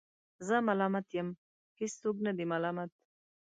زه 0.47 0.55
ملامت 0.67 1.07
یم، 1.17 1.29
هیڅوک 1.79 2.15
نه 2.25 2.31
دی 2.37 2.45
ملامت 2.53 2.91